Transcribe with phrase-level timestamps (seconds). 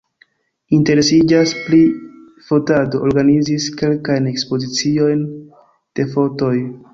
[0.77, 1.81] Interesiĝas pri
[2.47, 5.23] fotado, organizis kelkajn ekspoziciojn
[6.01, 6.53] de fotoj.